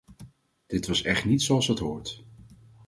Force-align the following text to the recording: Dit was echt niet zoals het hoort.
Dit 0.67 0.87
was 0.87 1.03
echt 1.03 1.25
niet 1.25 1.41
zoals 1.41 1.67
het 1.67 1.79
hoort. 1.79 2.23